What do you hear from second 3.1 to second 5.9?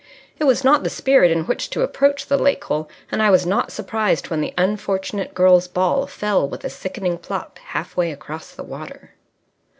and I was not surprised when the unfortunate girl's